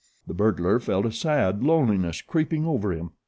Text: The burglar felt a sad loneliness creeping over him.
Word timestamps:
The 0.25 0.33
burglar 0.33 0.79
felt 0.79 1.05
a 1.05 1.11
sad 1.11 1.61
loneliness 1.61 2.23
creeping 2.23 2.65
over 2.65 2.91
him. 2.91 3.11